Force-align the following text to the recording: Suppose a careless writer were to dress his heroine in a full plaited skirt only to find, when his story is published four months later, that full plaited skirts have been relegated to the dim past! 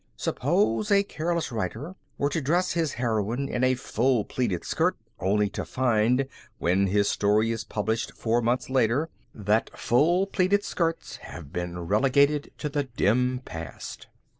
Suppose 0.17 0.89
a 0.89 1.03
careless 1.03 1.51
writer 1.51 1.93
were 2.17 2.29
to 2.31 2.41
dress 2.41 2.71
his 2.71 2.93
heroine 2.93 3.47
in 3.47 3.63
a 3.63 3.75
full 3.75 4.25
plaited 4.25 4.65
skirt 4.65 4.97
only 5.19 5.47
to 5.49 5.63
find, 5.63 6.25
when 6.57 6.87
his 6.87 7.07
story 7.07 7.51
is 7.51 7.63
published 7.63 8.13
four 8.17 8.41
months 8.41 8.67
later, 8.67 9.09
that 9.35 9.69
full 9.77 10.25
plaited 10.25 10.63
skirts 10.63 11.17
have 11.17 11.53
been 11.53 11.77
relegated 11.87 12.51
to 12.57 12.67
the 12.67 12.85
dim 12.85 13.41
past! 13.45 14.07